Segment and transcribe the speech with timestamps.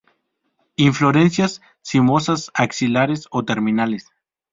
[0.77, 4.09] Inflorescencias cimosas, axilares o terminales.